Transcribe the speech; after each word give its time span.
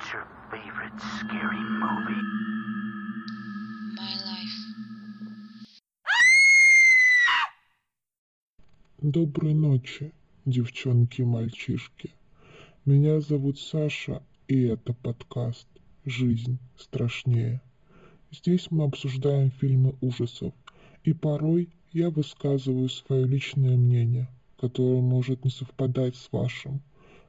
What's 0.00 0.14
your 0.14 0.26
favorite 0.50 0.98
scary 1.18 1.62
movie? 1.84 2.24
My 3.98 4.14
life. 4.24 4.56
Доброй 9.02 9.52
ночи, 9.52 10.14
девчонки 10.46 11.20
и 11.20 11.24
мальчишки. 11.24 12.14
Меня 12.86 13.20
зовут 13.20 13.58
Саша, 13.60 14.22
и 14.48 14.62
это 14.62 14.94
подкаст 14.94 15.68
«Жизнь 16.06 16.58
страшнее». 16.78 17.60
Здесь 18.30 18.70
мы 18.70 18.84
обсуждаем 18.84 19.50
фильмы 19.50 19.96
ужасов, 20.00 20.54
и 21.04 21.12
порой 21.12 21.68
я 21.92 22.08
высказываю 22.08 22.88
свое 22.88 23.26
личное 23.26 23.76
мнение, 23.76 24.28
которое 24.58 25.02
может 25.02 25.44
не 25.44 25.50
совпадать 25.50 26.16
с 26.16 26.32
вашим. 26.32 26.80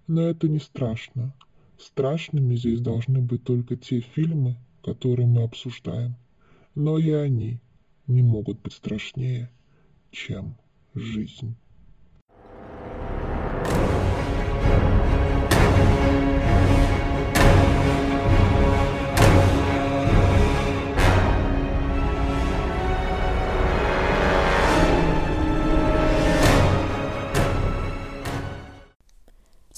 Но 0.07 0.21
это 0.21 0.47
не 0.47 0.59
страшно. 0.59 1.33
Страшными 1.81 2.55
здесь 2.55 2.79
должны 2.79 3.21
быть 3.21 3.43
только 3.43 3.75
те 3.75 4.01
фильмы, 4.01 4.55
которые 4.83 5.27
мы 5.27 5.41
обсуждаем. 5.41 6.15
Но 6.75 6.99
и 6.99 7.09
они 7.09 7.59
не 8.05 8.21
могут 8.21 8.61
быть 8.61 8.73
страшнее, 8.73 9.49
чем 10.11 10.57
жизнь. 10.93 11.55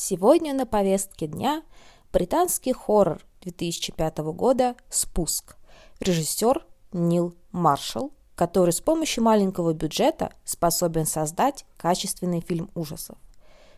Сегодня 0.05 0.53
на 0.53 0.65
повестке 0.65 1.27
дня 1.27 1.63
британский 2.11 2.73
хоррор 2.73 3.21
2005 3.41 4.17
года 4.33 4.75
«Спуск». 4.89 5.55
Режиссер 6.01 6.65
Нил 6.91 7.33
Маршалл, 7.53 8.11
который 8.35 8.73
с 8.73 8.81
помощью 8.81 9.23
маленького 9.23 9.71
бюджета 9.71 10.33
способен 10.43 11.05
создать 11.05 11.63
качественный 11.77 12.41
фильм 12.41 12.69
ужасов. 12.75 13.15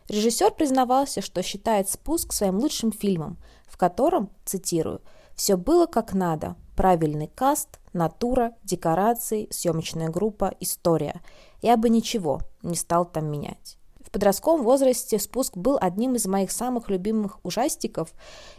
Режиссер 0.10 0.50
признавался, 0.56 1.22
что 1.22 1.44
считает 1.44 1.92
«Спуск» 1.92 2.34
своим 2.34 2.58
лучшим 2.58 2.92
фильмом, 2.92 3.38
в 3.68 3.78
котором, 3.78 4.32
цитирую, 4.46 5.04
«все 5.36 5.58
было 5.58 5.86
как 5.86 6.16
надо, 6.16 6.56
правильный 6.76 7.28
каст, 7.28 7.80
натура, 7.94 8.56
декорации, 8.64 9.48
съемочная 9.52 10.10
группа, 10.10 10.56
история. 10.60 11.22
Я 11.62 11.78
бы 11.78 11.90
ничего 11.90 12.42
не 12.64 12.76
стал 12.76 13.06
там 13.06 13.28
менять» 13.28 13.78
подростковом 14.16 14.64
возрасте 14.64 15.20
«Спуск» 15.20 15.58
был 15.58 15.78
одним 15.82 16.16
из 16.16 16.26
моих 16.26 16.50
самых 16.50 16.90
любимых 16.90 17.38
ужастиков, 17.44 18.14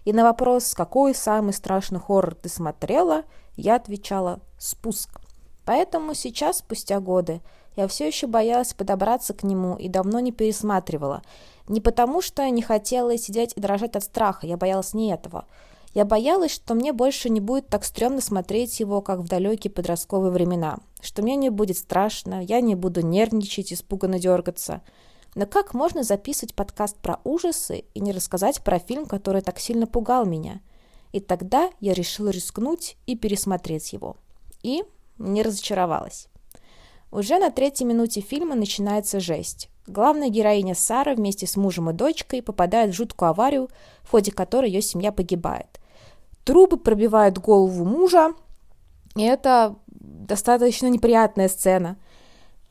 и 0.05 0.13
на 0.13 0.23
вопрос, 0.23 0.75
какой 0.75 1.15
самый 1.15 1.55
страшный 1.55 1.99
хоррор 1.99 2.35
ты 2.35 2.51
смотрела, 2.51 3.23
я 3.57 3.77
отвечала 3.77 4.41
«Спуск». 4.59 5.19
Поэтому 5.65 6.13
сейчас, 6.13 6.59
спустя 6.59 7.01
годы, 7.01 7.41
я 7.75 7.89
все 7.89 8.07
еще 8.07 8.27
боялась 8.27 8.75
подобраться 8.75 9.33
к 9.33 9.45
нему 9.45 9.77
и 9.77 9.89
давно 9.89 10.21
не 10.21 10.31
пересматривала. 10.31 11.23
Не 11.69 11.81
потому, 11.81 12.21
что 12.21 12.47
не 12.51 12.61
хотела 12.61 13.17
сидеть 13.17 13.55
и 13.57 13.61
дрожать 13.61 13.97
от 13.97 14.03
страха, 14.03 14.47
я 14.47 14.59
боялась 14.59 14.93
не 14.93 15.11
этого. 15.11 15.47
Я 15.95 16.05
боялась, 16.05 16.51
что 16.51 16.75
мне 16.75 16.93
больше 16.93 17.31
не 17.31 17.41
будет 17.41 17.69
так 17.69 17.83
стрёмно 17.83 18.21
смотреть 18.21 18.79
его, 18.79 19.01
как 19.01 19.21
в 19.21 19.29
далекие 19.29 19.71
подростковые 19.71 20.31
времена, 20.31 20.81
что 21.01 21.23
мне 21.23 21.35
не 21.35 21.49
будет 21.49 21.79
страшно, 21.79 22.45
я 22.45 22.61
не 22.61 22.75
буду 22.75 23.01
нервничать, 23.01 23.73
испуганно 23.73 24.19
дергаться. 24.19 24.83
Но 25.37 25.45
как 25.45 25.75
можно 25.75 26.03
записывать 26.03 26.55
подкаст 26.55 26.97
про 26.97 27.21
ужасы 27.23 27.85
и 27.93 28.01
не 28.01 28.13
рассказать 28.13 28.63
про 28.63 28.79
фильм, 28.79 29.05
который 29.05 29.43
так 29.43 29.59
сильно 29.59 29.87
пугал 29.87 30.25
меня? 30.25 30.63
И 31.13 31.21
тогда 31.21 31.71
я 31.79 31.93
решила 31.93 32.31
рискнуть 32.31 32.97
и 33.05 33.17
пересмотреть 33.17 33.93
его. 33.93 34.17
И 34.63 34.83
не 35.19 35.43
разочаровалась. 35.43 36.29
Уже 37.13 37.39
на 37.39 37.51
третьей 37.51 37.87
минуте 37.87 38.23
фильма 38.23 38.55
начинается 38.55 39.21
жесть. 39.21 39.69
Главная 39.87 40.31
героиня 40.31 40.75
Сара 40.75 41.15
вместе 41.15 41.47
с 41.47 41.57
мужем 41.57 41.91
и 41.91 41.93
дочкой 41.93 42.41
попадает 42.41 42.95
в 42.95 42.97
жуткую 42.97 43.29
аварию, 43.29 43.69
в 44.05 44.13
ходе 44.13 44.33
которой 44.33 44.71
ее 44.71 44.81
семья 44.81 45.13
погибает. 45.13 45.81
Трубы 46.45 46.79
пробивают 46.79 47.37
голову 47.37 47.85
мужа, 47.85 48.33
и 49.15 49.23
это 49.23 49.77
достаточно 49.87 50.87
неприятная 50.87 51.49
сцена. 51.49 51.99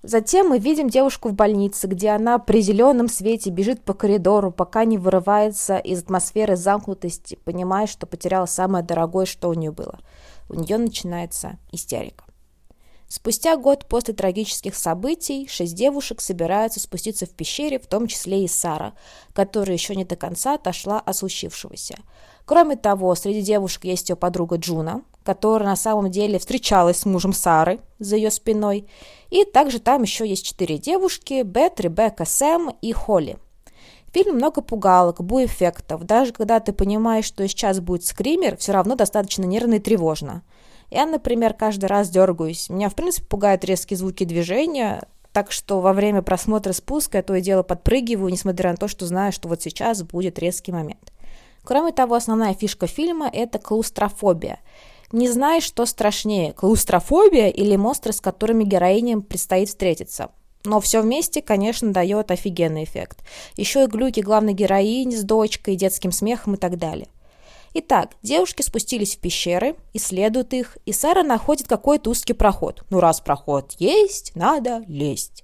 Затем 0.08 0.50
мы 0.50 0.60
видим 0.60 0.88
девушку 0.88 1.30
в 1.30 1.34
больнице, 1.34 1.88
где 1.88 2.12
она 2.12 2.38
при 2.38 2.62
зеленом 2.62 3.10
свете 3.10 3.50
бежит 3.50 3.82
по 3.82 3.96
коридору, 3.96 4.52
пока 4.52 4.86
не 4.86 5.00
вырывается 5.00 5.78
из 5.80 6.04
атмосферы 6.04 6.56
замкнутости, 6.56 7.40
понимая, 7.44 7.88
что 7.88 8.06
потеряла 8.06 8.46
самое 8.46 8.86
дорогое, 8.86 9.26
что 9.26 9.50
у 9.50 9.56
нее 9.56 9.72
было. 9.72 10.00
У 10.48 10.54
нее 10.54 10.78
начинается 10.78 11.58
истерика. 11.72 12.24
Спустя 13.08 13.58
год 13.58 13.88
после 13.88 14.14
трагических 14.14 14.76
событий 14.76 15.48
шесть 15.48 15.74
девушек 15.74 16.22
собираются 16.22 16.80
спуститься 16.80 17.26
в 17.26 17.32
пещере, 17.32 17.80
в 17.80 17.88
том 17.88 18.06
числе 18.06 18.44
и 18.44 18.48
Сара, 18.48 18.94
которая 19.34 19.76
еще 19.76 19.96
не 19.96 20.06
до 20.06 20.16
конца 20.16 20.54
отошла 20.54 21.00
от 21.00 21.16
случившегося. 21.16 21.98
Кроме 22.46 22.76
того, 22.76 23.16
среди 23.16 23.42
девушек 23.42 23.86
есть 23.86 24.10
ее 24.10 24.16
подруга 24.16 24.58
Джуна, 24.58 25.02
которая 25.26 25.70
на 25.70 25.76
самом 25.76 26.12
деле 26.12 26.38
встречалась 26.38 27.00
с 27.00 27.06
мужем 27.06 27.34
Сары 27.34 27.80
за 27.98 28.16
ее 28.16 28.30
спиной. 28.30 28.88
И 29.32 29.44
также 29.44 29.80
там 29.80 30.04
еще 30.04 30.28
есть 30.28 30.46
четыре 30.46 30.78
девушки– 30.78 31.42
Бет, 31.44 31.80
Ребекка, 31.82 32.26
Сэм 32.26 32.76
и 32.82 32.94
Холли. 32.94 33.38
Фильм 34.14 34.36
много 34.36 34.62
пугалок, 34.62 35.20
бу-эффектов. 35.20 36.04
Даже 36.04 36.32
когда 36.32 36.60
ты 36.60 36.72
понимаешь, 36.72 37.26
что 37.26 37.46
сейчас 37.48 37.80
будет 37.80 38.06
скример, 38.06 38.56
все 38.58 38.72
равно 38.72 38.96
достаточно 38.96 39.44
нервно 39.44 39.74
и 39.74 39.80
тревожно. 39.80 40.44
Я, 40.92 41.08
например, 41.08 41.54
каждый 41.54 41.86
раз 41.86 42.10
дергаюсь. 42.10 42.70
Меня, 42.70 42.90
в 42.90 42.96
принципе, 42.96 43.28
пугают 43.28 43.66
резкие 43.66 43.98
звуки 43.98 44.24
движения, 44.24 45.08
так 45.34 45.52
что 45.52 45.82
во 45.82 45.92
время 45.92 46.22
просмотра 46.22 46.72
спуска 46.72 47.18
я 47.18 47.24
то 47.24 47.34
и 47.34 47.42
дело 47.42 47.64
подпрыгиваю, 47.64 48.32
несмотря 48.32 48.70
на 48.72 48.78
то, 48.78 48.88
что 48.88 49.08
знаю, 49.08 49.34
что 49.34 49.50
вот 49.50 49.64
сейчас 49.64 50.04
будет 50.04 50.38
резкий 50.38 50.72
момент. 50.72 51.12
Кроме 51.64 51.92
того, 51.92 52.14
основная 52.14 52.54
фишка 52.54 52.86
фильма– 52.86 53.28
это 53.34 53.58
клаустрофобия– 53.58 54.60
не 55.12 55.30
знаешь, 55.30 55.64
что 55.64 55.86
страшнее– 55.86 56.54
клаустрофобия 56.54 57.50
или 57.50 57.76
монстры, 57.76 58.14
с 58.14 58.22
которыми 58.22 58.64
героиням 58.64 59.22
предстоит 59.22 59.70
встретиться. 59.70 60.30
Но 60.64 60.80
все 60.80 61.02
вместе, 61.02 61.42
конечно, 61.42 61.94
дает 61.94 62.32
офигенный 62.32 62.84
эффект. 62.84 63.20
Еще 63.56 63.84
и 63.84 63.88
глюки 63.88 64.20
главной 64.20 64.54
героини 64.54 65.16
с 65.16 65.24
дочкой, 65.24 65.76
детским 65.76 66.12
смехом 66.12 66.56
и 66.56 66.58
так 66.58 66.78
далее. 66.78 67.08
Итак, 67.78 68.12
девушки 68.24 68.62
спустились 68.62 69.16
в 69.16 69.20
пещеры, 69.20 69.76
исследуют 69.94 70.54
их, 70.54 70.78
и 70.86 70.94
Сара 70.94 71.24
находит 71.24 71.68
какой-то 71.68 72.10
узкий 72.10 72.34
проход. 72.34 72.84
Ну, 72.90 73.02
раз 73.02 73.20
проход 73.20 73.74
есть, 73.80 74.32
надо 74.34 74.84
лезть. 74.88 75.44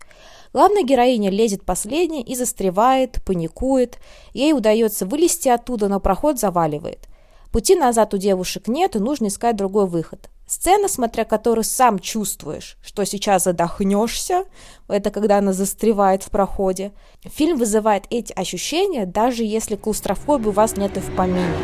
Главная 0.54 0.84
героиня 0.84 1.30
лезет 1.30 1.66
последней 1.66 2.24
и 2.24 2.36
застревает, 2.36 3.24
паникует. 3.26 4.00
Ей 4.34 4.54
удается 4.54 5.06
вылезти 5.06 5.50
оттуда, 5.50 5.88
но 5.88 6.00
проход 6.00 6.40
заваливает. 6.40 7.08
Пути 7.52 7.76
назад 7.76 8.14
у 8.14 8.18
девушек 8.18 8.70
нет, 8.70 8.96
и 8.96 9.00
нужно 9.00 9.28
искать 9.28 9.58
другой 9.58 9.86
выход. 9.86 10.30
Сцена, 10.48 10.88
смотря 10.88 11.26
которую 11.26 11.66
сам 11.66 12.00
чувствуешь, 12.00 12.78
что 12.82 13.06
сейчас 13.06 13.44
задохнешься, 13.44 14.46
это 14.88 15.12
когда 15.12 15.38
она 15.38 15.52
застревает 15.52 16.24
в 16.24 16.30
проходе. 16.30 16.94
Фильм 17.24 17.58
вызывает 17.58 18.06
эти 18.10 18.32
ощущения, 18.34 19.06
даже 19.06 19.44
если 19.44 19.76
клаустрофобии 19.76 20.48
у 20.48 20.52
вас 20.52 20.78
нет 20.78 20.96
и 20.96 21.02
в 21.02 21.14
помине. 21.16 21.56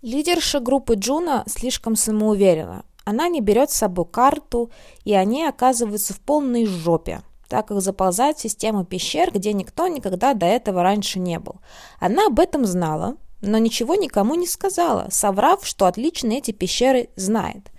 Лидерша 0.00 0.60
группы 0.60 0.94
Джуна 0.94 1.44
слишком 1.46 1.96
самоуверена. 1.96 2.84
Она 3.04 3.28
не 3.28 3.40
берет 3.40 3.70
с 3.70 3.76
собой 3.76 4.06
карту, 4.06 4.70
и 5.04 5.12
они 5.12 5.44
оказываются 5.44 6.14
в 6.14 6.20
полной 6.20 6.66
жопе 6.66 7.22
так 7.52 7.68
как 7.68 7.82
заползает 7.82 8.38
в 8.38 8.40
систему 8.40 8.82
пещер, 8.82 9.30
где 9.30 9.52
никто 9.52 9.86
никогда 9.86 10.32
до 10.32 10.46
этого 10.46 10.82
раньше 10.82 11.18
не 11.18 11.38
был. 11.38 11.56
Она 12.00 12.28
об 12.28 12.40
этом 12.40 12.64
знала, 12.64 13.18
но 13.42 13.58
ничего 13.58 13.94
никому 13.94 14.36
не 14.36 14.46
сказала, 14.46 15.08
соврав, 15.10 15.66
что 15.66 15.84
отлично 15.84 16.32
эти 16.32 16.52
пещеры 16.52 17.10
знает. 17.14 17.70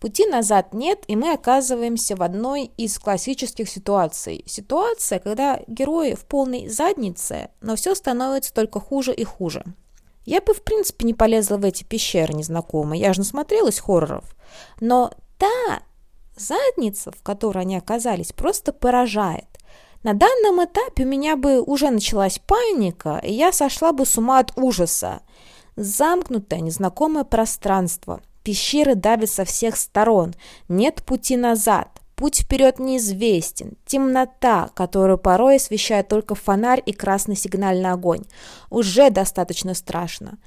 Пути 0.00 0.26
назад 0.26 0.74
нет, 0.74 1.04
и 1.06 1.14
мы 1.14 1.32
оказываемся 1.32 2.16
в 2.16 2.24
одной 2.24 2.72
из 2.76 2.98
классических 2.98 3.68
ситуаций. 3.68 4.42
Ситуация, 4.48 5.20
когда 5.20 5.60
герои 5.68 6.14
в 6.14 6.24
полной 6.24 6.68
заднице, 6.68 7.50
но 7.60 7.76
все 7.76 7.94
становится 7.94 8.52
только 8.52 8.80
хуже 8.80 9.14
и 9.14 9.22
хуже. 9.22 9.64
Я 10.24 10.40
бы, 10.40 10.54
в 10.54 10.62
принципе, 10.64 11.06
не 11.06 11.14
полезла 11.14 11.56
в 11.56 11.64
эти 11.64 11.84
пещеры 11.84 12.34
незнакомые, 12.34 13.00
я 13.00 13.12
же 13.12 13.20
насмотрелась 13.20 13.78
хорроров. 13.78 14.24
Но 14.80 15.12
та 15.38 15.82
задница, 16.40 17.12
в 17.12 17.22
которой 17.22 17.60
они 17.62 17.76
оказались, 17.76 18.32
просто 18.32 18.72
поражает. 18.72 19.46
На 20.02 20.14
данном 20.14 20.64
этапе 20.64 21.04
у 21.04 21.06
меня 21.06 21.36
бы 21.36 21.60
уже 21.60 21.90
началась 21.90 22.38
паника, 22.38 23.20
и 23.22 23.32
я 23.32 23.52
сошла 23.52 23.92
бы 23.92 24.06
с 24.06 24.16
ума 24.16 24.38
от 24.38 24.52
ужаса. 24.56 25.20
Замкнутое, 25.76 26.60
незнакомое 26.60 27.24
пространство. 27.24 28.20
Пещеры 28.42 28.94
давят 28.94 29.30
со 29.30 29.44
всех 29.44 29.76
сторон. 29.76 30.34
Нет 30.68 31.02
пути 31.04 31.36
назад. 31.36 31.88
путь 32.16 32.42
вперед 32.42 32.78
неизвестен, 32.78 33.78
темнота, 33.86 34.68
которую 34.74 35.16
порой 35.16 35.56
освещает 35.56 36.08
только 36.08 36.34
фонарь 36.34 36.82
и 36.84 36.92
красный 36.92 37.34
сигнальный 37.36 37.90
огонь. 37.90 38.24
Уже 38.68 39.08
достаточно 39.08 39.72
страшно. 39.72 40.38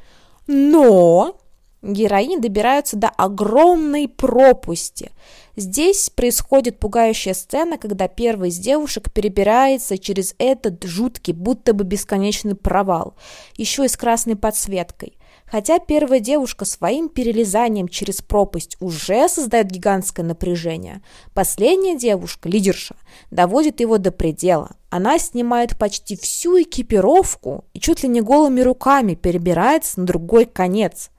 Но 0.45 1.35
героини 1.83 2.38
добираются 2.38 2.95
до 2.95 3.09
огромной 3.09 4.07
пропасти. 4.07 5.12
Здесь 5.56 6.09
происходит 6.09 6.80
пугающая 6.80 7.33
сцена, 7.33 7.77
когда 7.77 8.07
первая 8.07 8.50
из 8.50 8.57
девушек 8.57 9.12
перебирается 9.12 9.97
через 9.97 10.33
этот 10.39 10.83
жуткий, 10.83 11.33
будто 11.33 11.74
бы 11.74 11.83
бесконечный 11.83 12.56
провал, 12.56 13.15
еще 13.56 13.85
и 13.85 13.88
с 13.88 13.95
красной 13.95 14.35
подсветкой. 14.35 15.18
Хотя 15.45 15.77
первая 15.77 16.19
девушка 16.19 16.65
своим 16.65 17.09
перелезанием 17.09 17.88
через 17.88 18.21
пропасть 18.21 18.77
уже 18.79 19.27
создает 19.29 19.68
гигантское 19.68 20.25
напряжение, 20.25 21.03
последняя 21.36 21.95
девушка, 21.95 22.50
лидерша, 22.50 22.95
доводит 23.29 23.79
его 23.79 24.00
до 24.00 24.12
предела. 24.12 24.71
Она 24.89 25.19
снимает 25.19 25.77
почти 25.77 26.15
всю 26.15 26.62
экипировку 26.62 27.65
и 27.74 27.79
чуть 27.79 28.01
ли 28.03 28.09
не 28.09 28.21
голыми 28.21 28.62
руками 28.62 29.15
перебирается 29.15 30.00
на 30.00 30.07
другой 30.07 30.45
конец, 30.45 31.12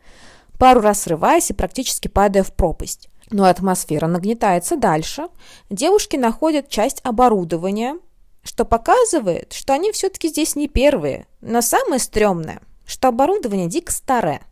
пару 0.58 0.80
раз 0.80 1.02
срываясь 1.02 1.50
и 1.50 1.54
практически 1.54 2.08
падая 2.08 2.42
в 2.42 2.52
пропасть. 2.52 3.08
Но 3.30 3.44
атмосфера 3.44 4.06
нагнетается 4.06 4.76
дальше. 4.76 5.28
Девушки 5.70 6.16
находят 6.16 6.68
часть 6.68 7.00
оборудования, 7.04 7.98
что 8.42 8.64
показывает, 8.64 9.52
что 9.52 9.72
они 9.72 9.92
все-таки 9.92 10.28
здесь 10.28 10.56
не 10.56 10.68
первые, 10.68 11.26
но 11.40 11.62
самое 11.62 11.98
стрёмное– 11.98 12.60
что 12.86 13.08
оборудование 13.08 13.68
дико 13.68 13.92
старое. 13.92 14.42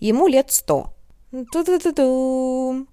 Ему 0.00 0.26
лет 0.26 0.50
сто. 0.50 0.94
Ту-ту-ту-ту. 1.30 2.86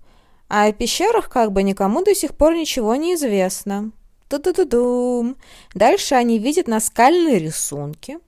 А 0.49 0.65
о 0.65 0.71
пещерах 0.73 1.29
как 1.29 1.51
бы 1.51 1.63
никому 1.63 2.03
до 2.03 2.13
сих 2.13 2.35
пор 2.35 2.55
ничего 2.55 2.95
не 2.95 3.15
известно. 3.15 3.91
Ту-ту-ту-тум. 4.29 5.37
Дальше 5.73 6.15
они 6.15 6.39
видят 6.39 6.67
наскальные 6.67 7.39
рисунки. 7.39 8.19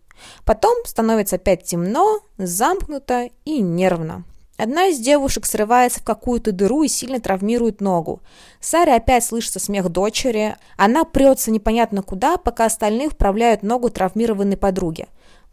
Потом 0.45 0.73
становится 0.85 1.37
опять 1.37 1.63
темно, 1.63 2.21
замкнуто 2.37 3.29
и 3.45 3.61
нервно. 3.61 4.23
Одна 4.57 4.85
из 4.87 4.99
девушек 4.99 5.45
срывается 5.45 5.99
в 5.99 6.03
какую-то 6.03 6.51
дыру 6.51 6.83
и 6.83 6.87
сильно 6.87 7.19
травмирует 7.19 7.81
ногу. 7.81 8.21
Саре 8.61 8.93
опять 8.93 9.23
слышится 9.23 9.59
смех 9.59 9.89
дочери. 9.89 10.55
Она 10.77 11.05
прется 11.05 11.49
непонятно 11.49 12.03
куда, 12.03 12.37
пока 12.37 12.65
остальные 12.65 13.09
вправляют 13.09 13.63
ногу 13.63 13.89
травмированной 13.89 14.57
подруги. 14.57 15.07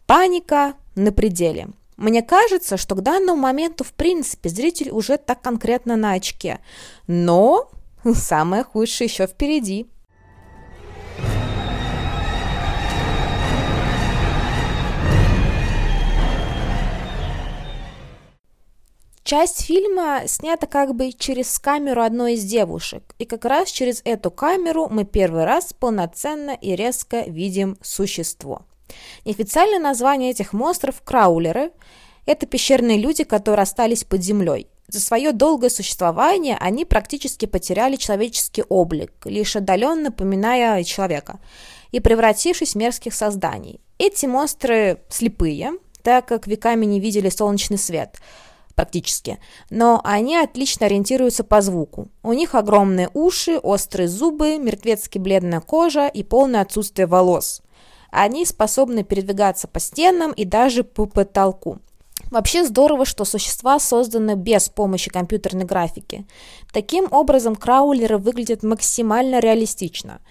Паника 0.05 0.73
на 0.95 1.11
пределе. 1.11 1.69
Мне 1.97 2.21
кажется, 2.21 2.77
что 2.77 2.95
к 2.95 3.01
данному 3.01 3.41
моменту, 3.41 3.83
в 3.83 3.93
принципе, 3.93 4.49
зритель 4.49 4.91
уже 4.91 5.17
так 5.17 5.41
конкретно 5.41 5.95
на 5.95 6.13
очке. 6.13 6.59
Но 7.07 7.69
самое 8.13 8.63
худшее 8.63 9.07
еще 9.07 9.25
впереди. 9.25 9.87
Часть 19.31 19.61
фильма 19.61 20.23
снята 20.25 20.67
как 20.67 20.93
бы 20.93 21.13
через 21.13 21.57
камеру 21.57 22.01
одной 22.01 22.33
из 22.33 22.43
девушек, 22.43 23.15
и 23.17 23.23
как 23.23 23.45
раз 23.45 23.71
через 23.71 24.01
эту 24.03 24.29
камеру 24.29 24.89
мы 24.91 25.05
первый 25.05 25.45
раз 25.45 25.71
полноценно 25.71 26.51
и 26.51 26.75
резко 26.75 27.21
видим 27.21 27.77
существо– 27.81 28.63
Неофициальное 29.23 29.79
название 29.79 30.31
этих 30.31 30.51
монстров– 30.51 31.01
краулеры. 31.05 31.71
Это 32.25 32.45
пещерные 32.45 32.97
люди, 32.97 33.23
которые 33.23 33.63
остались 33.63 34.03
под 34.03 34.21
землей. 34.21 34.67
За 34.89 34.99
свое 34.99 35.31
долгое 35.31 35.69
существование 35.69 36.57
они 36.59 36.83
практически 36.83 37.45
потеряли 37.45 37.95
человеческий 37.95 38.65
облик, 38.67 39.13
лишь 39.23 39.55
отдаленно 39.55 40.09
напоминая 40.09 40.83
человека, 40.83 41.39
и 41.91 42.01
превратившись 42.01 42.73
в 42.73 42.75
мерзких 42.75 43.13
созданий. 43.13 43.79
Эти 43.97 44.25
монстры 44.25 45.01
слепые, 45.07 45.71
так 46.03 46.25
как 46.25 46.47
веками 46.47 46.83
не 46.83 46.99
видели 46.99 47.29
солнечный 47.29 47.77
свет– 47.77 48.17
практически, 48.81 49.37
но 49.69 50.01
они 50.03 50.35
отлично 50.35 50.87
ориентируются 50.87 51.43
по 51.43 51.61
звуку. 51.61 52.09
У 52.23 52.33
них 52.33 52.55
огромные 52.55 53.11
уши, 53.13 53.59
острые 53.59 54.07
зубы, 54.07 54.57
мертвецки 54.57 55.19
бледная 55.19 55.59
кожа 55.59 56.07
и 56.07 56.23
полное 56.23 56.61
отсутствие 56.61 57.05
волос. 57.05 57.61
Они 58.09 58.43
способны 58.43 59.03
передвигаться 59.03 59.67
по 59.67 59.79
стенам 59.79 60.31
и 60.31 60.45
даже 60.45 60.83
по 60.83 61.05
потолку. 61.05 61.77
Вообще 62.31 62.65
здорово, 62.65 63.05
что 63.05 63.23
существа 63.23 63.77
созданы 63.77 64.33
без 64.35 64.67
помощи 64.69 65.11
компьютерной 65.11 65.65
графики. 65.65 66.25
Таким 66.73 67.07
образом, 67.11 67.55
краулеры 67.55 68.17
выглядят 68.17 68.63
максимально 68.63 69.39
реалистично. 69.39 70.21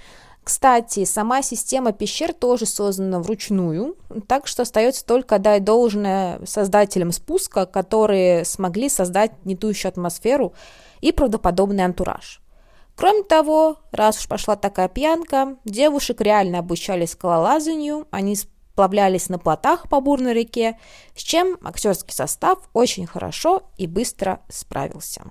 Кстати, 0.43 1.05
сама 1.05 1.43
система 1.43 1.93
пещер 1.93 2.33
тоже 2.33 2.67
создана 2.67 3.21
вручную, 3.21 3.97
так 4.27 4.47
что 4.47 4.63
остается 4.63 5.05
только 5.05 5.39
дать 5.39 5.65
должное 5.65 6.45
создателям 6.47 7.13
спуска, 7.13 7.67
которые 7.67 8.45
смогли 8.45 8.89
создать 8.89 9.33
гнетущую 9.45 9.91
атмосферу 9.91 10.55
и 11.01 11.13
правдоподобный 11.13 11.85
антураж. 11.85 12.41
Кроме 12.97 13.23
того, 13.23 13.77
раз 13.93 14.19
уж 14.19 14.29
пошла 14.29 14.57
такая 14.57 14.89
пьянка, 14.89 15.57
девушек 15.65 16.21
реально 16.21 16.59
обучали 16.59 17.07
скалолазанию, 17.07 18.07
они 18.11 18.37
сплавлялись 18.37 19.29
на 19.29 19.39
плотах 19.39 19.89
по 19.89 20.01
бурной 20.01 20.33
реке, 20.35 20.79
с 21.15 21.23
чем 21.23 21.59
актерский 21.63 22.13
состав 22.13 22.59
очень 22.73 23.07
хорошо 23.07 23.63
и 23.77 23.87
быстро 23.87 24.41
справился. 24.49 25.23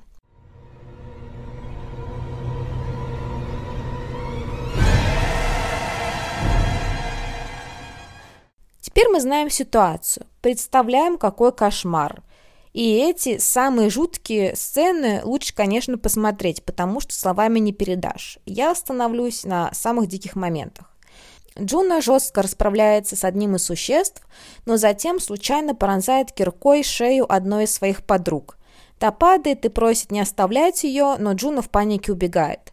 Теперь 8.81 9.09
мы 9.09 9.19
знаем 9.19 9.49
ситуацию, 9.49 10.25
представляем, 10.41 11.17
какой 11.17 11.51
кошмар. 11.51 12.23
И 12.71 12.97
эти 12.97 13.39
самые 13.39 13.89
жуткие 13.89 14.55
сцены 14.55 15.21
лучше, 15.23 15.53
конечно, 15.53 15.97
посмотреть, 15.97 16.63
потому 16.63 16.99
что 17.01 17.13
словами 17.13 17.59
не 17.59 17.73
передашь. 17.73 18.39
Я 18.45 18.71
остановлюсь 18.71 19.43
на 19.43 19.73
самых 19.73 20.07
диких 20.07 20.35
моментах. 20.35 20.85
Джуна 21.59 21.99
жестко 22.01 22.41
расправляется 22.41 23.15
с 23.15 23.23
одним 23.23 23.55
из 23.55 23.65
существ, 23.65 24.21
но 24.65 24.77
затем 24.77 25.19
случайно 25.19 25.75
пронзает 25.75 26.31
киркой 26.31 26.83
шею 26.83 27.31
одной 27.31 27.65
из 27.65 27.73
своих 27.73 28.05
подруг. 28.05 28.57
Та 28.97 29.11
падает 29.11 29.65
и 29.65 29.69
просит 29.69 30.11
не 30.11 30.19
оставлять 30.21 30.83
ее, 30.83 31.15
но 31.19 31.33
Джуна 31.33 31.61
в 31.61 31.69
панике 31.69 32.11
убегает. 32.11 32.68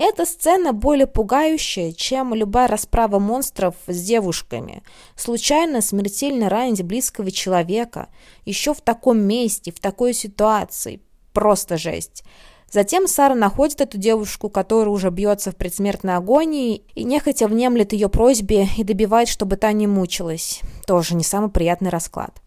Эта 0.00 0.26
сцена 0.26 0.72
более 0.72 1.08
пугающая, 1.08 1.90
чем 1.90 2.32
любая 2.32 2.68
расправа 2.68 3.18
монстров 3.18 3.74
с 3.88 4.00
девушками. 4.00 4.84
Случайно 5.16 5.80
смертельно 5.80 6.48
ранить 6.48 6.84
близкого 6.84 7.32
человека, 7.32 8.06
еще 8.44 8.74
в 8.74 8.80
таком 8.80 9.18
месте, 9.18 9.72
в 9.72 9.80
такой 9.80 10.14
ситуации. 10.14 11.00
Просто 11.32 11.76
жесть. 11.78 12.22
Затем 12.70 13.08
Сара 13.08 13.34
находит 13.34 13.80
эту 13.80 13.98
девушку, 13.98 14.48
которая 14.48 14.90
уже 14.90 15.10
бьется 15.10 15.50
в 15.50 15.56
предсмертной 15.56 16.14
агонии, 16.14 16.84
и 16.94 17.02
нехотя 17.02 17.48
внемлет 17.48 17.92
ее 17.92 18.08
просьбе 18.08 18.68
и 18.76 18.84
добивает, 18.84 19.28
чтобы 19.28 19.56
та 19.56 19.72
не 19.72 19.88
мучилась. 19.88 20.60
Тоже 20.86 21.16
не 21.16 21.24
самый 21.24 21.50
приятный 21.50 21.90
расклад. 21.90 22.40